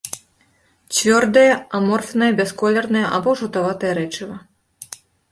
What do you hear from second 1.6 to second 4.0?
аморфнае бясколернае або жаўтаватае